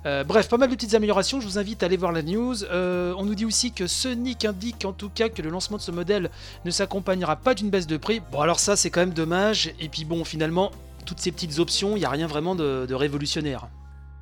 Euh, 0.06 0.24
bref, 0.24 0.48
pas 0.48 0.56
mal 0.56 0.70
de 0.70 0.74
petites 0.74 0.94
améliorations, 0.94 1.40
je 1.40 1.46
vous 1.46 1.58
invite 1.58 1.82
à 1.82 1.86
aller 1.86 1.96
voir 1.96 2.12
la 2.12 2.22
news. 2.22 2.64
Euh, 2.64 3.14
on 3.18 3.24
nous 3.24 3.34
dit 3.34 3.44
aussi 3.44 3.72
que 3.72 3.86
Sonic 3.86 4.44
indique 4.44 4.84
en 4.84 4.92
tout 4.92 5.10
cas 5.10 5.28
que 5.28 5.42
le 5.42 5.50
lancement 5.50 5.76
de 5.76 5.82
ce 5.82 5.90
modèle 5.90 6.30
ne 6.64 6.70
s'accompagnera 6.70 7.36
pas 7.36 7.54
d'une 7.54 7.70
baisse 7.70 7.86
de 7.86 7.96
prix. 7.96 8.20
Bon 8.32 8.40
alors 8.40 8.60
ça 8.60 8.76
c'est 8.76 8.90
quand 8.90 9.00
même 9.00 9.14
dommage, 9.14 9.72
et 9.80 9.88
puis 9.88 10.04
bon 10.04 10.24
finalement, 10.24 10.70
toutes 11.04 11.20
ces 11.20 11.32
petites 11.32 11.58
options, 11.58 11.96
il 11.96 12.00
n'y 12.00 12.04
a 12.04 12.10
rien 12.10 12.26
vraiment 12.26 12.54
de 12.54 12.94
révolutionnaire. 12.94 13.68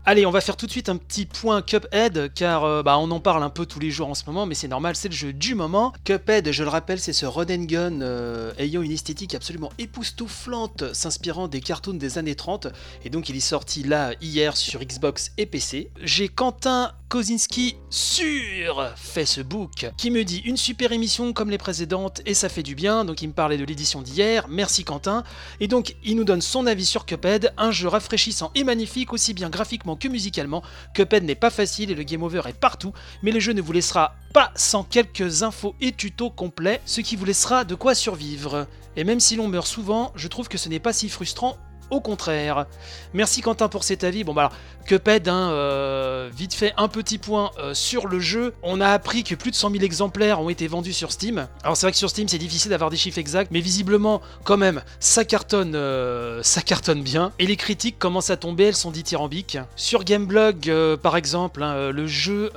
Allez, 0.08 0.24
on 0.24 0.30
va 0.30 0.40
faire 0.40 0.56
tout 0.56 0.66
de 0.66 0.70
suite 0.70 0.88
un 0.88 0.98
petit 0.98 1.26
point 1.26 1.62
Cuphead, 1.62 2.32
car 2.32 2.62
euh, 2.62 2.84
bah, 2.84 2.96
on 2.96 3.10
en 3.10 3.18
parle 3.18 3.42
un 3.42 3.50
peu 3.50 3.66
tous 3.66 3.80
les 3.80 3.90
jours 3.90 4.08
en 4.08 4.14
ce 4.14 4.22
moment, 4.28 4.46
mais 4.46 4.54
c'est 4.54 4.68
normal, 4.68 4.94
c'est 4.94 5.08
le 5.08 5.14
jeu 5.14 5.32
du 5.32 5.56
moment. 5.56 5.92
Cuphead, 6.04 6.52
je 6.52 6.62
le 6.62 6.68
rappelle, 6.68 7.00
c'est 7.00 7.12
ce 7.12 7.26
run 7.26 7.46
and 7.50 7.64
gun 7.64 8.02
euh, 8.02 8.52
ayant 8.56 8.82
une 8.82 8.92
esthétique 8.92 9.34
absolument 9.34 9.72
époustouflante, 9.78 10.94
s'inspirant 10.94 11.48
des 11.48 11.60
cartoons 11.60 11.94
des 11.94 12.18
années 12.18 12.36
30, 12.36 12.68
et 13.04 13.10
donc 13.10 13.28
il 13.30 13.36
est 13.36 13.40
sorti 13.40 13.82
là 13.82 14.12
hier 14.20 14.56
sur 14.56 14.78
Xbox 14.78 15.32
et 15.38 15.46
PC. 15.46 15.90
J'ai 16.00 16.28
Quentin 16.28 16.92
Kozinski 17.08 17.76
sur 17.88 18.92
Facebook 18.96 19.86
qui 19.96 20.10
me 20.10 20.24
dit 20.24 20.38
une 20.38 20.56
super 20.56 20.90
émission 20.90 21.32
comme 21.32 21.50
les 21.50 21.58
précédentes 21.58 22.20
et 22.26 22.34
ça 22.34 22.48
fait 22.48 22.64
du 22.64 22.74
bien, 22.74 23.04
donc 23.04 23.22
il 23.22 23.28
me 23.28 23.32
parlait 23.32 23.58
de 23.58 23.64
l'édition 23.64 24.02
d'hier, 24.02 24.46
merci 24.48 24.82
Quentin, 24.82 25.22
et 25.60 25.68
donc 25.68 25.94
il 26.02 26.16
nous 26.16 26.24
donne 26.24 26.40
son 26.40 26.66
avis 26.66 26.84
sur 26.84 27.06
Cuphead, 27.06 27.52
un 27.58 27.70
jeu 27.70 27.86
rafraîchissant 27.86 28.50
et 28.56 28.64
magnifique 28.64 29.12
aussi 29.12 29.34
bien 29.34 29.50
graphiquement 29.50 29.94
que 29.94 30.08
musicalement. 30.08 30.64
Cuphead 30.94 31.22
n'est 31.22 31.36
pas 31.36 31.50
facile 31.50 31.92
et 31.92 31.94
le 31.94 32.02
game 32.02 32.24
over 32.24 32.42
est 32.48 32.58
partout, 32.58 32.92
mais 33.22 33.30
le 33.30 33.38
jeu 33.38 33.52
ne 33.52 33.62
vous 33.62 33.72
laissera 33.72 34.16
pas 34.34 34.50
sans 34.56 34.82
quelques 34.82 35.44
infos 35.44 35.76
et 35.80 35.92
tutos 35.92 36.30
complets, 36.30 36.80
ce 36.86 37.00
qui 37.00 37.14
vous 37.14 37.24
laissera 37.24 37.64
de 37.64 37.76
quoi 37.76 37.94
survivre. 37.94 38.66
Et 38.96 39.04
même 39.04 39.20
si 39.20 39.36
l'on 39.36 39.46
meurt 39.46 39.66
souvent, 39.66 40.12
je 40.16 40.26
trouve 40.26 40.48
que 40.48 40.58
ce 40.58 40.68
n'est 40.68 40.80
pas 40.80 40.92
si 40.92 41.08
frustrant 41.08 41.56
au 41.90 42.00
contraire. 42.00 42.66
Merci 43.14 43.40
Quentin 43.40 43.68
pour 43.68 43.84
cet 43.84 44.04
avis. 44.04 44.24
Bon 44.24 44.34
bah 44.34 44.42
alors, 44.42 44.52
Cuphead, 44.86 45.28
hein, 45.28 45.50
euh, 45.50 46.30
vite 46.32 46.54
fait 46.54 46.72
un 46.76 46.86
petit 46.88 47.18
point 47.18 47.50
euh, 47.58 47.74
sur 47.74 48.06
le 48.06 48.20
jeu. 48.20 48.54
On 48.62 48.80
a 48.80 48.90
appris 48.90 49.24
que 49.24 49.34
plus 49.34 49.50
de 49.50 49.56
100 49.56 49.70
000 49.72 49.82
exemplaires 49.82 50.40
ont 50.40 50.48
été 50.48 50.68
vendus 50.68 50.92
sur 50.92 51.10
Steam. 51.10 51.48
Alors 51.64 51.76
c'est 51.76 51.86
vrai 51.86 51.92
que 51.92 51.98
sur 51.98 52.08
Steam 52.08 52.28
c'est 52.28 52.38
difficile 52.38 52.70
d'avoir 52.70 52.90
des 52.90 52.96
chiffres 52.96 53.18
exacts, 53.18 53.50
mais 53.50 53.60
visiblement 53.60 54.22
quand 54.44 54.56
même 54.56 54.82
ça 55.00 55.24
cartonne, 55.24 55.74
euh, 55.74 56.42
ça 56.42 56.62
cartonne 56.62 57.02
bien. 57.02 57.32
Et 57.38 57.46
les 57.46 57.56
critiques 57.56 57.98
commencent 57.98 58.30
à 58.30 58.36
tomber, 58.36 58.64
elles 58.64 58.76
sont 58.76 58.92
dithyrambiques. 58.92 59.58
Sur 59.74 60.04
Gameblog 60.04 60.72
par 61.02 61.16
exemple, 61.16 61.62
hein, 61.62 61.90
le 61.90 62.06
jeu 62.06 62.52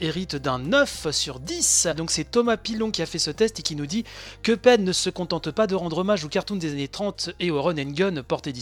hérite 0.00 0.36
d'un 0.36 0.58
9 0.58 1.08
sur 1.10 1.40
10. 1.40 1.88
Donc 1.96 2.10
c'est 2.10 2.24
Thomas 2.24 2.56
Pilon 2.56 2.90
qui 2.90 3.02
a 3.02 3.06
fait 3.06 3.18
ce 3.18 3.30
test 3.30 3.58
et 3.58 3.62
qui 3.62 3.74
nous 3.74 3.86
dit 3.86 4.04
que 4.42 4.52
Cuphead 4.52 4.82
ne 4.82 4.92
se 4.92 5.10
contente 5.10 5.50
pas 5.50 5.66
de 5.66 5.74
rendre 5.74 5.98
hommage 5.98 6.24
aux 6.24 6.28
cartoons 6.28 6.56
des 6.56 6.72
années 6.72 6.88
30 6.88 7.30
et 7.40 7.50
au 7.50 7.62
run 7.62 7.78
and 7.78 7.92
gun 7.92 8.22
porté 8.22 8.52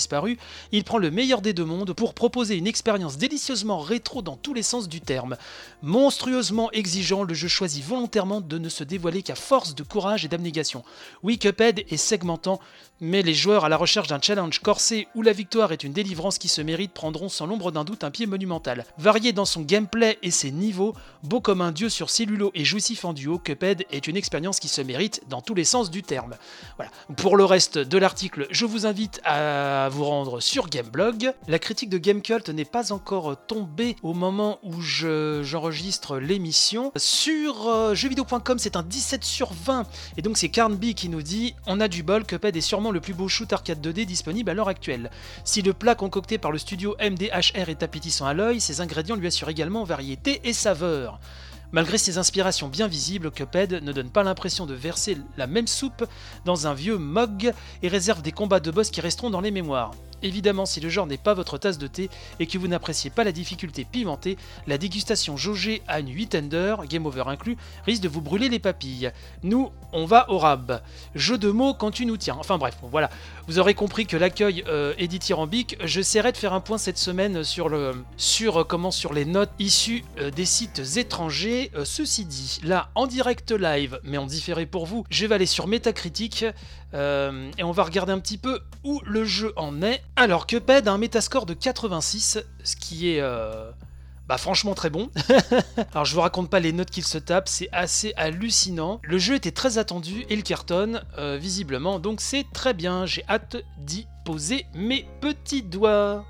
Il 0.72 0.84
prend 0.84 0.98
le 0.98 1.10
meilleur 1.10 1.40
des 1.40 1.52
deux 1.52 1.64
mondes 1.64 1.92
pour 1.92 2.14
proposer 2.14 2.56
une 2.56 2.66
expérience 2.66 3.18
délicieusement 3.18 3.78
rétro 3.78 4.22
dans 4.22 4.36
tous 4.36 4.54
les 4.54 4.62
sens 4.62 4.88
du 4.88 5.00
terme. 5.00 5.36
Monstrueusement 5.82 6.70
exigeant, 6.72 7.22
le 7.22 7.34
jeu 7.34 7.48
choisit 7.48 7.84
volontairement 7.84 8.40
de 8.40 8.58
ne 8.58 8.68
se 8.68 8.84
dévoiler 8.84 9.22
qu'à 9.22 9.34
force 9.34 9.74
de 9.74 9.82
courage 9.82 10.24
et 10.24 10.28
d'abnégation. 10.28 10.84
Oui, 11.22 11.38
Cuphead 11.38 11.84
est 11.88 11.96
segmentant, 11.96 12.60
mais 13.00 13.22
les 13.22 13.34
joueurs 13.34 13.64
à 13.64 13.68
la 13.68 13.76
recherche 13.76 14.08
d'un 14.08 14.20
challenge 14.20 14.60
corsé 14.60 15.06
où 15.14 15.22
la 15.22 15.32
victoire 15.32 15.72
est 15.72 15.84
une 15.84 15.92
délivrance 15.92 16.38
qui 16.38 16.48
se 16.48 16.60
mérite 16.60 16.92
prendront 16.92 17.28
sans 17.28 17.46
l'ombre 17.46 17.70
d'un 17.70 17.84
doute 17.84 18.04
un 18.04 18.10
pied 18.10 18.26
monumental. 18.26 18.84
Varié 18.98 19.32
dans 19.32 19.44
son 19.44 19.62
gameplay 19.62 20.18
et 20.22 20.30
ses 20.30 20.50
niveaux, 20.50 20.94
beau 21.22 21.40
comme 21.40 21.60
un 21.60 21.72
dieu 21.72 21.88
sur 21.88 22.10
cellulo 22.10 22.50
et 22.54 22.64
jouissif 22.64 23.04
en 23.04 23.12
duo, 23.12 23.38
Cuphead 23.38 23.86
est 23.90 24.06
une 24.06 24.16
expérience 24.16 24.60
qui 24.60 24.68
se 24.68 24.80
mérite 24.80 25.22
dans 25.28 25.42
tous 25.42 25.54
les 25.54 25.64
sens 25.64 25.90
du 25.90 26.02
terme. 26.02 26.36
Voilà. 26.76 26.90
Pour 27.16 27.36
le 27.36 27.44
reste 27.44 27.78
de 27.78 27.98
l'article, 27.98 28.46
je 28.50 28.66
vous 28.66 28.86
invite 28.86 29.20
à 29.24 29.88
vous 29.90 29.97
rendre 30.04 30.40
sur 30.40 30.68
Gameblog. 30.68 31.32
La 31.46 31.58
critique 31.58 31.90
de 31.90 31.98
Gamecult 31.98 32.48
n'est 32.48 32.64
pas 32.64 32.92
encore 32.92 33.36
tombée 33.46 33.96
au 34.02 34.14
moment 34.14 34.58
où 34.62 34.80
j'enregistre 34.80 36.18
l'émission. 36.18 36.92
Sur 36.96 37.68
euh, 37.68 37.94
jeuxvideo.com, 37.94 38.58
c'est 38.58 38.76
un 38.76 38.82
17 38.82 39.24
sur 39.24 39.52
20. 39.52 39.86
Et 40.16 40.22
donc 40.22 40.38
c'est 40.38 40.48
Carnby 40.48 40.94
qui 40.94 41.08
nous 41.08 41.22
dit 41.22 41.54
On 41.66 41.80
a 41.80 41.88
du 41.88 42.02
bol, 42.02 42.24
Cuphead 42.24 42.56
est 42.56 42.60
sûrement 42.60 42.90
le 42.90 43.00
plus 43.00 43.14
beau 43.14 43.28
shoot 43.28 43.52
arcade 43.52 43.86
2D 43.86 44.04
disponible 44.04 44.50
à 44.50 44.54
l'heure 44.54 44.68
actuelle. 44.68 45.10
Si 45.44 45.62
le 45.62 45.72
plat 45.72 45.94
concocté 45.94 46.38
par 46.38 46.52
le 46.52 46.58
studio 46.58 46.96
MDHR 47.00 47.68
est 47.68 47.82
appétissant 47.82 48.26
à 48.26 48.34
l'œil, 48.34 48.60
ses 48.60 48.80
ingrédients 48.80 49.16
lui 49.16 49.26
assurent 49.26 49.50
également 49.50 49.84
variété 49.84 50.40
et 50.44 50.52
saveur. 50.52 51.20
Malgré 51.70 51.98
ses 51.98 52.16
inspirations 52.16 52.68
bien 52.68 52.88
visibles, 52.88 53.30
Cuphead 53.30 53.82
ne 53.82 53.92
donne 53.92 54.08
pas 54.08 54.22
l'impression 54.22 54.64
de 54.64 54.72
verser 54.72 55.18
la 55.36 55.46
même 55.46 55.66
soupe 55.66 56.06
dans 56.46 56.66
un 56.66 56.72
vieux 56.72 56.96
mug 56.96 57.52
et 57.82 57.88
réserve 57.88 58.22
des 58.22 58.32
combats 58.32 58.60
de 58.60 58.70
boss 58.70 58.90
qui 58.90 59.02
resteront 59.02 59.28
dans 59.28 59.42
les 59.42 59.50
mémoires. 59.50 59.90
Évidemment, 60.22 60.66
si 60.66 60.80
le 60.80 60.88
genre 60.88 61.06
n'est 61.06 61.16
pas 61.16 61.34
votre 61.34 61.58
tasse 61.58 61.78
de 61.78 61.86
thé 61.86 62.10
et 62.40 62.46
que 62.46 62.58
vous 62.58 62.68
n'appréciez 62.68 63.10
pas 63.10 63.24
la 63.24 63.32
difficulté 63.32 63.84
pimentée, 63.84 64.36
la 64.66 64.78
dégustation 64.78 65.36
jaugée 65.36 65.82
à 65.86 66.00
une 66.00 66.08
8 66.08 66.34
ender, 66.34 66.76
game 66.88 67.06
over 67.06 67.24
inclus, 67.26 67.56
risque 67.86 68.02
de 68.02 68.08
vous 68.08 68.20
brûler 68.20 68.48
les 68.48 68.58
papilles. 68.58 69.12
Nous, 69.42 69.70
on 69.92 70.04
va 70.04 70.30
au 70.30 70.38
rab. 70.38 70.80
Jeu 71.14 71.38
de 71.38 71.50
mots 71.50 71.74
quand 71.74 71.90
tu 71.90 72.06
nous 72.06 72.16
tiens. 72.16 72.36
Enfin 72.38 72.58
bref, 72.58 72.76
voilà. 72.82 73.10
Vous 73.46 73.58
aurez 73.58 73.74
compris 73.74 74.06
que 74.06 74.16
l'accueil 74.16 74.64
euh, 74.68 74.94
est 74.98 75.08
dithyrambique. 75.08 75.76
J'essaierai 75.84 76.32
de 76.32 76.36
faire 76.36 76.52
un 76.52 76.60
point 76.60 76.78
cette 76.78 76.98
semaine 76.98 77.44
sur, 77.44 77.68
le, 77.68 78.04
sur, 78.16 78.60
euh, 78.60 78.64
comment, 78.64 78.90
sur 78.90 79.12
les 79.12 79.24
notes 79.24 79.50
issues 79.58 80.04
euh, 80.18 80.30
des 80.30 80.44
sites 80.44 80.82
étrangers. 80.96 81.70
ceci 81.84 82.24
dit, 82.24 82.60
là, 82.64 82.90
en 82.94 83.06
direct 83.06 83.52
live, 83.52 84.00
mais 84.04 84.18
en 84.18 84.26
différé 84.26 84.66
pour 84.66 84.86
vous, 84.86 85.04
je 85.10 85.26
vais 85.26 85.34
aller 85.34 85.46
sur 85.46 85.66
Metacritic 85.66 86.44
euh, 86.94 87.50
et 87.58 87.64
on 87.64 87.72
va 87.72 87.82
regarder 87.82 88.12
un 88.12 88.18
petit 88.18 88.38
peu 88.38 88.60
où 88.84 89.00
le 89.04 89.24
jeu 89.24 89.52
en 89.56 89.82
est. 89.82 90.02
Alors, 90.20 90.48
Cuphead 90.48 90.88
a 90.88 90.92
un 90.92 90.98
métascore 90.98 91.46
de 91.46 91.54
86, 91.54 92.40
ce 92.64 92.76
qui 92.76 93.12
est... 93.12 93.20
Euh, 93.20 93.70
bah 94.26 94.36
franchement 94.36 94.74
très 94.74 94.90
bon. 94.90 95.10
Alors 95.92 96.04
je 96.04 96.14
vous 96.14 96.20
raconte 96.20 96.50
pas 96.50 96.58
les 96.58 96.72
notes 96.72 96.90
qu'il 96.90 97.04
se 97.04 97.18
tape, 97.18 97.48
c'est 97.48 97.68
assez 97.70 98.12
hallucinant. 98.16 99.00
Le 99.04 99.16
jeu 99.16 99.36
était 99.36 99.52
très 99.52 99.78
attendu 99.78 100.26
et 100.28 100.34
il 100.34 100.42
cartonne 100.42 101.02
euh, 101.18 101.38
visiblement, 101.40 102.00
donc 102.00 102.20
c'est 102.20 102.44
très 102.52 102.74
bien. 102.74 103.06
J'ai 103.06 103.24
hâte 103.28 103.56
d'y 103.78 104.08
poser 104.24 104.66
mes 104.74 105.06
petits 105.20 105.62
doigts. 105.62 106.26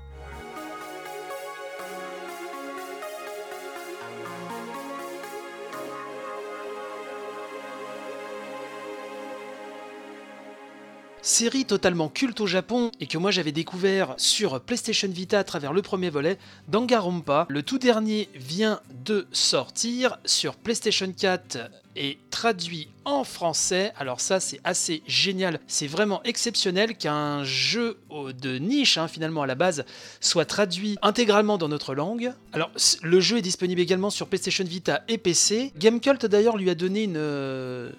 Série 11.21 11.65
totalement 11.65 12.09
culte 12.09 12.41
au 12.41 12.47
Japon 12.47 12.91
et 12.99 13.07
que 13.07 13.17
moi 13.17 13.31
j'avais 13.31 13.51
découvert 13.51 14.13
sur 14.17 14.59
PlayStation 14.61 15.09
Vita 15.09 15.39
à 15.39 15.43
travers 15.43 15.73
le 15.73 15.81
premier 15.81 16.09
volet, 16.09 16.37
Danganronpa. 16.67 17.45
Le 17.49 17.63
tout 17.63 17.77
dernier 17.77 18.29
vient 18.35 18.79
de 19.05 19.27
sortir 19.31 20.17
sur 20.25 20.55
PlayStation 20.55 21.11
4 21.11 21.57
et 21.95 22.17
traduit 22.29 22.87
en 23.03 23.23
français. 23.23 23.91
Alors 23.97 24.21
ça 24.21 24.39
c'est 24.39 24.61
assez 24.63 25.03
génial, 25.07 25.59
c'est 25.67 25.87
vraiment 25.87 26.23
exceptionnel 26.23 26.95
qu'un 26.95 27.43
jeu 27.43 27.97
de 28.41 28.57
niche 28.57 28.97
hein, 28.97 29.07
finalement 29.07 29.41
à 29.41 29.47
la 29.47 29.55
base 29.55 29.83
soit 30.21 30.45
traduit 30.45 30.97
intégralement 31.01 31.57
dans 31.57 31.67
notre 31.67 31.93
langue. 31.93 32.31
Alors 32.53 32.71
le 33.01 33.19
jeu 33.19 33.37
est 33.37 33.41
disponible 33.41 33.81
également 33.81 34.09
sur 34.09 34.27
PlayStation 34.27 34.63
Vita 34.63 35.03
et 35.07 35.17
PC. 35.17 35.73
Gamecult 35.77 36.25
d'ailleurs 36.25 36.57
lui 36.57 36.69
a 36.69 36.75
donné 36.75 37.03
une 37.03 37.17
euh, 37.17 37.91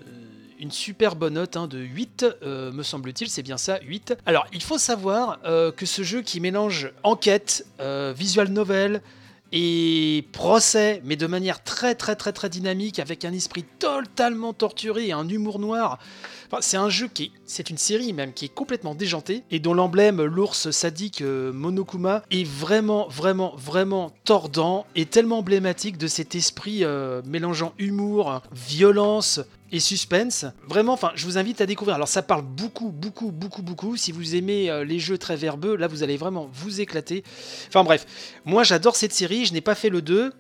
une 0.61 0.71
super 0.71 1.17
bonne 1.17 1.35
note 1.35 1.57
hein, 1.57 1.67
de 1.67 1.79
8, 1.79 2.27
euh, 2.43 2.71
me 2.71 2.83
semble-t-il, 2.83 3.31
c'est 3.31 3.43
bien 3.43 3.57
ça, 3.57 3.81
8. 3.81 4.15
Alors, 4.27 4.47
il 4.53 4.63
faut 4.63 4.77
savoir 4.77 5.39
euh, 5.47 5.73
que 5.73 5.87
ce 5.87 6.03
jeu 6.03 6.21
qui 6.21 6.39
mélange 6.39 6.93
enquête, 7.03 7.67
euh, 7.81 8.13
visual 8.15 8.49
novel 8.49 9.01
et 9.53 10.27
procès, 10.33 11.01
mais 11.03 11.17
de 11.17 11.27
manière 11.27 11.65
très 11.65 11.95
très 11.95 12.15
très 12.15 12.33
très 12.33 12.51
dynamique, 12.51 12.99
avec 12.99 13.25
un 13.25 13.33
esprit 13.33 13.65
totalement 13.79 14.53
torturé 14.53 15.09
et 15.09 15.13
un 15.13 15.27
humour 15.29 15.59
noir, 15.59 15.99
c'est 16.61 16.77
un 16.77 16.89
jeu 16.89 17.09
qui 17.13 17.33
c'est 17.45 17.71
une 17.71 17.79
série 17.79 18.13
même 18.13 18.33
qui 18.33 18.47
est 18.47 18.55
complètement 18.55 18.95
déjantée 18.95 19.45
et 19.51 19.59
dont 19.59 19.75
l'emblème, 19.75 20.23
l'ours 20.23 20.71
sadique 20.71 21.23
Monokuma, 21.23 22.23
est 22.31 22.47
vraiment, 22.47 23.09
vraiment, 23.09 23.55
vraiment 23.57 24.13
tordant 24.25 24.87
et 24.95 25.07
tellement 25.07 25.39
emblématique 25.39 25.99
de 25.99 26.07
cet 26.07 26.35
esprit 26.35 26.85
mélangeant 27.25 27.73
humour, 27.79 28.43
violence, 28.53 29.41
et 29.73 29.81
suspense. 29.81 30.47
Vraiment, 30.67 30.93
enfin, 30.93 31.13
je 31.15 31.25
vous 31.25 31.39
invite 31.39 31.61
à 31.61 31.67
découvrir. 31.67 31.95
Alors, 31.95 32.09
ça 32.09 32.23
parle 32.23 32.43
beaucoup, 32.43 32.91
beaucoup, 32.91 33.31
beaucoup, 33.31 33.63
beaucoup. 33.63 33.97
Si 33.97 34.13
vous 34.13 34.35
aimez 34.35 34.71
euh, 34.71 34.85
les 34.85 34.99
jeux 34.99 35.19
très 35.19 35.37
verbeux, 35.37 35.77
là, 35.77 35.87
vous 35.87 36.03
allez 36.03 36.17
vraiment 36.17 36.49
vous 36.53 36.81
éclater. 36.81 37.23
Enfin, 37.69 37.85
bref, 37.85 38.07
moi, 38.45 38.65
j'adore 38.65 38.97
cette 38.97 39.13
série. 39.13 39.47
Je 39.47 39.53
n'ai 39.53 39.61
pas 39.61 39.75
fait 39.75 39.91
le 39.91 40.03
2. 40.03 40.33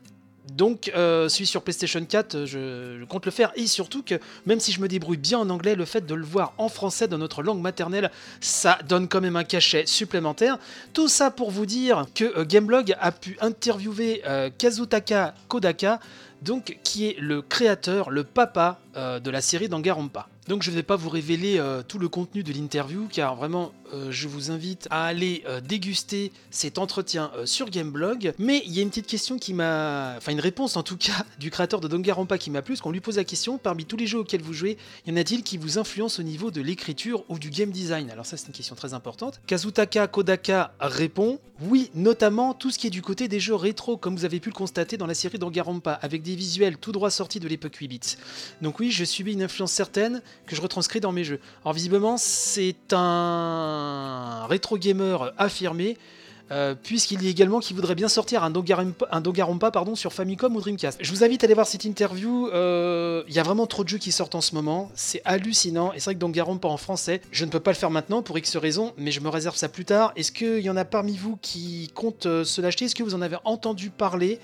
Donc, 0.57 0.91
euh, 0.95 1.29
celui 1.29 1.47
sur 1.47 1.63
PlayStation 1.63 2.05
4, 2.05 2.45
je, 2.45 3.05
compte 3.05 3.25
le 3.25 3.33
faire. 3.33 3.53
Et 3.57 3.67
surtout 3.67 4.03
que, 4.03 4.17
même 4.47 4.61
si 4.61 4.73
je 4.73 4.81
me 4.81 4.89
débrouille 4.89 5.17
bien 5.17 5.39
en 5.39 5.51
anglais, 5.51 5.75
le 5.75 5.85
fait 5.85 6.07
de 6.07 6.15
le 6.15 6.25
voir 6.25 6.53
en 6.59 6.69
français 6.69 7.09
dans 7.09 7.19
notre 7.19 7.43
langue 7.43 7.61
maternelle, 7.61 8.11
ça 8.41 8.79
donne 8.89 9.09
quand 9.09 9.21
même 9.21 9.37
un 9.37 9.45
cachet 9.45 9.87
supplémentaire. 9.87 10.59
Tout 10.93 11.09
ça 11.09 11.31
pour 11.31 11.51
vous 11.51 11.67
dire 11.67 12.07
que 12.15 12.25
euh, 12.39 12.45
Gameblog 12.45 12.95
a 13.01 13.13
pu 13.13 13.37
interviewer 13.41 14.23
Kazutaka 14.59 15.35
Kodaka, 15.49 16.01
donc 16.43 16.79
qui 16.83 17.07
est 17.07 17.17
le 17.19 17.43
créateur, 17.43 18.11
le 18.11 18.25
papa 18.25 18.79
euh, 18.97 19.21
de 19.21 19.31
la 19.31 19.41
série 19.41 19.69
Danganronpa. 19.69 20.29
Donc 20.49 20.63
je 20.63 20.71
ne 20.71 20.77
vais 20.77 20.83
pas 20.83 20.97
vous 20.97 21.11
révéler 21.11 21.59
euh, 21.59 21.83
tout 21.87 21.99
le 21.99 22.09
contenu 22.09 22.43
de 22.43 22.53
l'interview 22.53 23.09
car 23.11 23.37
vraiment 23.37 23.73
euh, 23.93 24.11
je 24.11 24.29
vous 24.29 24.51
invite 24.51 24.87
à 24.91 25.05
aller 25.05 25.45
déguster 25.65 26.33
cet 26.51 26.79
entretien 26.79 27.31
sur 27.45 27.71
Gameblog. 27.71 28.33
Mais 28.39 28.63
il 28.67 28.73
y 28.73 28.79
a 28.79 28.83
une 28.83 28.91
petite 28.91 29.07
question 29.07 29.39
qui 29.39 29.55
m'a... 29.55 30.15
Enfin 30.17 30.33
une 30.33 30.41
réponse 30.41 30.77
en 30.77 30.83
tout 30.83 30.97
cas 30.97 31.25
du 31.39 31.51
créateur 31.51 31.81
de 31.81 31.89
Danganronpa 31.89 32.39
qui 32.39 32.51
m'a 32.51 32.63
plu, 32.63 32.75
parce 32.75 32.81
qu'on 32.81 32.91
lui 32.91 33.01
pose 33.01 33.17
la 33.17 33.25
question, 33.25 33.59
parmi 33.59 33.85
tous 33.85 33.97
les 33.97 34.07
jeux 34.07 34.19
auxquels 34.19 34.43
vous 34.43 34.53
jouez, 34.53 34.77
y 35.07 35.13
en 35.13 35.17
a-t-il 35.17 35.43
qui 35.43 35.57
vous 35.57 35.79
influencent 35.79 36.21
au 36.21 36.25
niveau 36.25 36.51
de 36.51 36.61
l'écriture 36.61 37.25
ou 37.29 37.39
du 37.39 37.51
game 37.51 37.71
design? 37.71 38.11
Alors 38.11 38.27
ça 38.27 38.37
c'est 38.37 38.47
une 38.47 38.53
question 38.53 38.75
très 38.75 38.95
importante. 38.95 39.41
Kazutaka 39.47 40.07
Kodaka 40.07 40.73
répond, 40.81 41.39
oui, 41.63 41.91
notamment 41.95 42.55
tout 42.55 42.71
ce 42.71 42.79
qui 42.79 42.87
est 42.87 42.91
du 42.91 43.03
côté 43.03 43.29
des 43.29 43.41
jeux 43.41 43.55
rétro 43.55 43.97
comme 43.97 44.17
vous 44.17 44.25
avez 44.25 44.41
pu 44.41 44.51
le 44.51 44.55
constater 44.55 44.97
dans 44.97 45.07
la 45.07 45.15
série 45.15 45.39
Danganronpa, 45.39 45.93
avec 45.93 46.23
des 46.23 46.35
visuels 46.35 46.77
tout 46.79 46.93
droit 46.93 47.11
sortis 47.11 47.41
de 47.41 47.49
l'époque 47.49 47.77
8 47.77 47.89
bits. 47.89 48.01
Donc 48.63 48.81
oui, 48.81 48.91
je 48.91 49.05
subis 49.05 49.33
une 49.33 49.43
influence 49.43 49.73
certaine 49.73 50.23
que 50.47 50.57
je 50.57 50.61
retranscris 50.61 51.01
dans 51.01 51.13
mes 51.13 51.25
jeux. 51.25 51.41
Alors 51.65 51.75
visiblement, 51.75 52.17
c'est 52.17 52.93
un 52.93 53.80
rétro 54.49 54.79
gamer 54.79 55.33
affirmé. 55.39 55.97
Euh, 56.53 56.75
puisqu'il 56.75 57.19
dit 57.19 57.29
également 57.29 57.61
qu'il 57.61 57.77
voudrait 57.77 57.95
bien 57.95 58.09
sortir 58.09 58.43
un 58.43 58.51
Danganronpa, 58.51 59.71
pardon, 59.71 59.95
sur 59.95 60.13
Famicom 60.13 60.57
ou 60.57 60.61
Dreamcast. 60.61 60.99
Je 61.01 61.13
vous 61.13 61.23
invite 61.23 61.45
à 61.45 61.47
aller 61.47 61.55
voir 61.55 61.69
cette 61.69 61.85
interview, 61.85 62.49
euh, 62.49 63.23
il 63.29 63.35
y 63.35 63.39
a 63.39 63.45
vraiment 63.45 63.69
trop 63.69 63.85
de 63.85 63.89
jeux 63.89 63.99
qui 63.99 64.11
sortent 64.11 64.35
en 64.35 64.41
ce 64.41 64.57
moment, 64.57 64.91
c'est 64.97 65.23
hallucinant, 65.25 65.93
et 65.93 66.01
c'est 66.01 66.07
vrai 66.07 66.15
que 66.17 66.19
Danganronpa 66.19 66.67
en 66.67 66.77
français, 66.77 67.21
je 67.31 67.45
ne 67.45 67.51
peux 67.51 67.61
pas 67.61 67.71
le 67.71 67.77
faire 67.77 67.91
maintenant 67.91 68.23
pour 68.23 68.37
X 68.37 68.57
raisons, 68.57 68.95
mais 68.97 69.13
je 69.13 69.21
me 69.21 69.29
réserve 69.29 69.55
ça 69.55 69.69
plus 69.69 69.85
tard. 69.85 70.13
Est-ce 70.17 70.33
qu'il 70.33 70.59
y 70.59 70.71
en 70.71 70.77
a 70.77 70.85
parmi 70.85 71.17
vous 71.17 71.39
qui 71.41 71.89
comptent 71.95 72.27
euh, 72.27 72.43
se 72.43 72.61
l'acheter? 72.61 72.87
Est-ce 72.87 72.97
que 72.97 73.05
vous 73.05 73.15
en 73.15 73.23
avez 73.23 73.37
entendu 73.45 73.91
parler? 73.91 74.41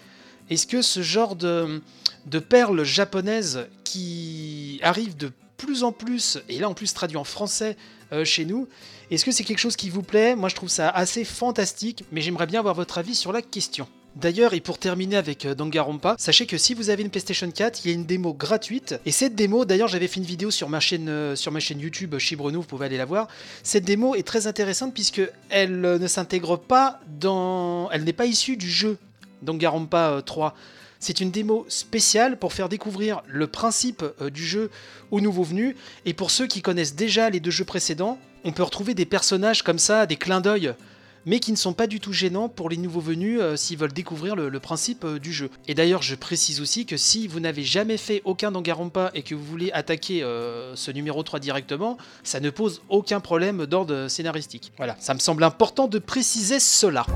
Est-ce 0.49 0.69
que 0.69 0.83
ce 0.83 1.03
genre 1.03 1.35
de, 1.35 1.83
de 2.27 2.39
perles 2.39 2.85
japonaises 2.85 3.67
qui 3.83 4.79
arrivent 4.85 5.17
de 5.17 5.33
plus 5.57 5.83
en 5.83 5.93
plus, 5.93 6.39
et 6.49 6.59
là 6.59 6.69
en 6.69 6.75
plus 6.75 6.93
traduit 6.95 7.17
en 7.17 7.25
français 7.25 7.77
euh, 8.13 8.25
chez 8.25 8.45
nous, 8.45 8.69
est-ce 9.11 9.25
que 9.25 9.33
c'est 9.33 9.45
quelque 9.45 9.59
chose 9.59 9.77
qui 9.77 9.91
vous 9.91 10.03
plaît? 10.03 10.37
Moi 10.37 10.49
je 10.49 10.55
trouve 10.55 10.69
ça 10.69 10.89
assez 10.89 11.25
fantastique, 11.25 12.05
mais 12.13 12.21
j'aimerais 12.21 12.47
bien 12.47 12.61
avoir 12.61 12.75
votre 12.75 12.99
avis 12.99 13.15
sur 13.15 13.33
la 13.33 13.43
question. 13.43 13.89
D'ailleurs, 14.17 14.55
et 14.55 14.61
pour 14.61 14.79
terminer 14.79 15.17
avec 15.17 15.45
euh, 15.45 15.55
Danganronpa, 15.55 16.17
sachez 16.19 16.47
que 16.47 16.57
si 16.57 16.73
vous 16.73 16.89
avez 16.89 17.03
une 17.03 17.11
PlayStation 17.11 17.51
4, 17.51 17.85
il 17.85 17.89
y 17.89 17.91
a 17.91 17.95
une 17.95 18.07
démo 18.07 18.33
gratuite. 18.33 18.95
Et 19.05 19.11
cette 19.11 19.35
démo, 19.35 19.67
d'ailleurs, 19.67 19.89
j'avais 19.89 20.09
fait 20.09 20.21
une 20.21 20.27
vidéo 20.27 20.51
sur 20.51 20.71
ma 20.71 20.81
chaîne, 20.81 21.11
euh, 21.11 21.37
sur 21.37 21.53
ma 21.53 21.61
chaîne 21.61 21.81
YouTube 21.81 22.17
Chibrenou, 22.17 22.63
vous 22.63 22.67
pouvez 22.67 22.87
aller 22.87 22.97
la 22.97 23.05
voir. 23.05 23.29
Cette 23.63 23.85
démo 23.85 24.15
est 24.15 24.27
très 24.27 24.47
intéressante 24.47 24.95
puisque 24.95 25.21
elle 25.51 25.81
ne 25.81 26.07
s'intègre 26.07 26.57
pas 26.57 27.01
dans, 27.21 27.91
elle 27.91 28.05
n'est 28.05 28.15
pas 28.15 28.25
issue 28.25 28.57
du 28.57 28.71
jeu 28.71 28.97
Danganronpa 29.43 30.23
3. 30.25 30.55
C'est 31.01 31.21
une 31.21 31.31
démo 31.31 31.67
spéciale 31.69 32.39
pour 32.39 32.53
faire 32.53 32.69
découvrir 32.69 33.23
le 33.27 33.47
principe 33.47 34.05
euh, 34.21 34.31
du 34.31 34.45
jeu 34.45 34.71
aux 35.11 35.21
nouveaux 35.21 35.43
venus. 35.43 35.75
Et 36.05 36.15
pour 36.15 36.31
ceux 36.31 36.47
qui 36.47 36.63
connaissent 36.63 36.95
déjà 36.95 37.31
les 37.31 37.41
deux 37.41 37.51
jeux 37.51 37.65
précédents, 37.65 38.19
on 38.45 38.53
peut 38.53 38.63
retrouver 38.63 38.95
des 38.95 39.07
personnages 39.07 39.63
comme 39.63 39.79
ça, 39.79 40.07
des 40.07 40.17
clins 40.17 40.41
d'œil 40.41 40.75
mais 41.29 41.41
qui 41.41 41.51
ne 41.51 41.57
sont 41.57 41.73
pas 41.73 41.89
du 41.89 41.99
tout 41.99 42.13
gênants 42.13 42.49
pour 42.49 42.69
les 42.69 42.77
nouveaux 42.77 43.01
venus 43.01 43.41
euh, 43.41 43.57
s'ils 43.57 43.77
veulent 43.77 43.93
découvrir 43.93 44.37
le, 44.37 44.61
principe 44.61 45.05
euh, 45.05 45.19
du 45.19 45.33
jeu. 45.33 45.51
Et 45.67 45.75
d'ailleurs, 45.75 46.01
je 46.01 46.15
précise 46.15 46.61
aussi 46.61 46.87
que 46.87 46.97
si 46.97 47.27
vous 47.27 47.41
n'avez 47.41 47.65
jamais 47.65 47.97
fait 47.97 48.23
aucun 48.25 48.53
Danganronpa 48.53 49.11
et 49.13 49.23
que 49.23 49.35
vous 49.35 49.45
voulez 49.45 49.73
attaquer 49.73 50.21
ce 50.21 50.91
numéro 50.93 51.25
3 51.25 51.41
directement, 51.41 51.99
ça 52.23 52.39
ne 52.39 52.49
pose 52.49 52.83
aucun 52.89 53.19
problème 53.19 53.67
d'ordre 53.67 54.07
scénaristique. 54.07 54.73
Voilà, 54.77 54.97
ça 55.01 55.15
me 55.15 55.19
semble 55.19 55.43
important 55.43 55.89
de 55.89 55.99
préciser 55.99 56.61
cela. 56.61 57.07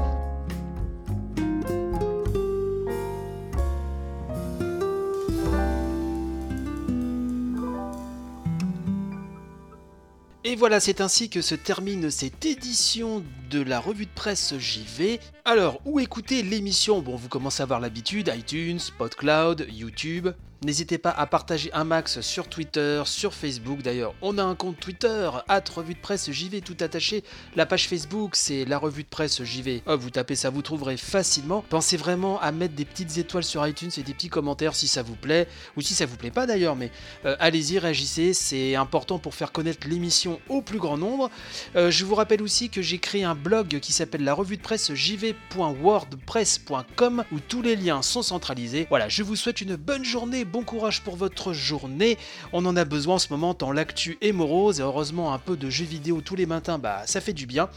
Et 10.43 10.57
voilà, 10.57 10.81
c'est 10.81 11.03
ainsi 11.03 11.29
que 11.29 11.43
se 11.43 11.55
termine 11.55 12.11
cette 12.11 12.47
édition 12.47 13.23
de 13.51 13.61
la 13.61 13.79
revue 13.79 14.07
de 14.07 14.11
presse 14.11 14.57
JV. 14.59 15.21
Alors, 15.45 15.83
où 15.85 16.01
écouter 16.01 16.43
l'émission? 16.43 17.03
Bon, 17.03 17.15
vous 17.15 17.29
commencez 17.29 17.61
à 17.61 17.65
avoir 17.65 17.79
l'habitude, 17.79 18.33
iTunes, 18.35 18.81
PodCloud, 18.97 19.67
YouTube. 19.71 20.29
N'hésitez 20.63 20.99
pas 20.99 21.11
à 21.11 21.25
partager 21.25 21.73
un 21.73 21.85
max 21.85 22.21
sur 22.21 22.47
Twitter, 22.47 23.03
sur 23.07 23.33
Facebook 23.33 23.81
d'ailleurs. 23.81 24.13
On 24.21 24.37
a 24.37 24.43
un 24.43 24.55
compte 24.55 24.79
Twitter, 24.79 25.31
at 25.49 25.65
revue 25.75 25.95
de 25.95 25.99
presse 25.99 26.31
JV 26.31 26.61
tout 26.61 26.77
attaché. 26.81 27.25
La 27.57 27.65
page 27.65 27.89
Facebook, 27.89 28.37
c'est 28.37 28.67
la 28.67 28.77
revue 28.77 29.05
de 29.05 29.09
presse 29.09 29.43
JV. 29.43 29.83
Oh, 29.87 29.97
vous 29.97 30.11
tapez 30.11 30.37
ça, 30.37 30.51
vous 30.51 30.61
trouverez 30.61 30.99
facilement. 30.99 31.65
Pensez 31.71 31.97
vraiment 31.97 32.39
à 32.43 32.53
mettre 32.53 32.75
des 32.75 32.85
petites 32.85 33.17
étoiles 33.17 33.45
sur 33.45 33.67
iTunes 33.67 33.89
et 33.97 34.03
des 34.03 34.13
petits 34.13 34.29
commentaires 34.29 34.75
si 34.75 34.87
ça 34.87 35.03
vous 35.03 35.15
plaît, 35.15 35.49
ou 35.79 35.81
si 35.81 35.95
ça 35.95 36.05
vous 36.05 36.19
plaît 36.19 36.31
pas 36.31 36.45
d'ailleurs, 36.45 36.77
mais 36.77 36.93
euh, 37.25 37.37
allez-y, 37.41 37.79
réagissez, 37.79 38.35
c'est 38.35 38.75
important 38.75 39.19
pour 39.19 39.35
faire 39.35 39.53
connaître 39.53 39.89
l'émission 39.89 40.43
au 40.51 40.61
plus 40.61 40.79
grand 40.79 40.99
nombre. 40.99 41.31
Euh, 41.75 41.91
je 41.91 42.05
vous 42.05 42.15
rappelle 42.15 42.43
aussi 42.43 42.69
que 42.69 42.83
j'ai 42.83 42.99
créé 42.99 43.25
un 43.25 43.35
blog 43.35 43.81
qui 43.81 43.95
s'appelle 43.95 44.25
la 44.25 44.35
revue 44.35 44.59
de 44.59 44.63
presse 44.63 44.93
jv.wordpress.com 44.93 47.25
où 47.33 47.41
tous 47.41 47.63
les 47.63 47.77
liens 47.77 48.03
sont 48.03 48.21
centralisés. 48.21 48.87
Voilà, 48.91 49.09
je 49.09 49.23
vous 49.23 49.37
souhaite 49.37 49.63
une 49.63 49.77
bonne 49.77 50.05
journée 50.05 50.45
bon 50.51 50.63
courage 50.63 51.03
pour 51.03 51.17
votre 51.17 51.53
journée. 51.53 52.19
On 52.53 52.67
en 52.67 52.77
a 52.77 52.85
besoin 52.85 53.15
en 53.15 53.19
ce 53.19 53.29
moment 53.31 53.55
tant 53.55 53.73
l'actu 53.73 54.19
est 54.21 54.33
morose 54.33 54.81
et 54.81 54.83
heureusement 54.83 55.33
un 55.33 55.39
peu 55.39 55.57
de 55.57 55.71
jeux 55.71 55.85
vidéo 55.85 56.21
tous 56.21 56.37
les 56.37 56.47
matins, 56.47 56.79
bah 56.79 57.03
ça 57.07 57.21
fait 57.21 57.33
du 57.33 57.47
bien. 57.47 57.69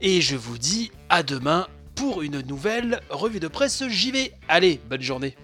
Et 0.00 0.20
je 0.20 0.36
vous 0.36 0.58
dis 0.58 0.92
à 1.08 1.22
demain 1.22 1.66
pour 1.94 2.22
une 2.22 2.40
nouvelle 2.42 3.00
revue 3.10 3.40
de 3.40 3.48
presse 3.48 3.86
JV. 3.88 4.32
Allez, 4.48 4.80
bonne 4.88 5.02
journée. 5.02 5.34